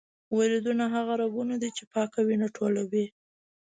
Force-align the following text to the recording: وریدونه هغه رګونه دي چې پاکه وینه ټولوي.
وریدونه 0.35 0.83
هغه 0.95 1.13
رګونه 1.21 1.55
دي 1.61 1.69
چې 1.77 1.83
پاکه 1.93 2.19
وینه 2.27 2.47
ټولوي. 2.57 3.05